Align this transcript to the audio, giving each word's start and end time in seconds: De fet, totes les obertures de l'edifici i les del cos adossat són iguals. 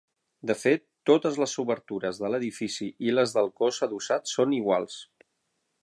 De 0.51 0.53
fet, 0.59 0.81
totes 1.09 1.37
les 1.43 1.53
obertures 1.63 2.21
de 2.23 2.33
l'edifici 2.37 2.89
i 3.11 3.15
les 3.17 3.37
del 3.37 3.53
cos 3.61 3.83
adossat 3.89 4.35
són 4.37 4.57
iguals. 4.63 4.99